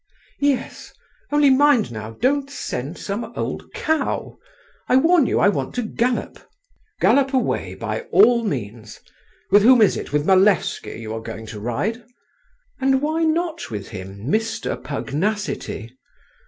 [0.39, 0.95] "Yes,
[1.31, 4.35] only mind now, don't send some old cow.
[4.89, 6.39] I warn you I want to gallop."
[6.99, 8.99] "Gallop away by all means…
[9.51, 12.03] with whom is it, with Malevsky, you are going to ride?"
[12.79, 14.75] "And why not with him, Mr.
[14.83, 15.91] Pugnacity?